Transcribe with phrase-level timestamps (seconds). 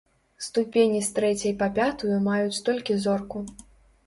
[0.45, 3.45] Ступені з трэцяй па пятую маюць толькі зорку.